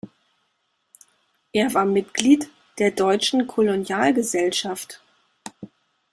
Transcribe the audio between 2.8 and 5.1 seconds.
Deutschen Kolonialgesellschaft.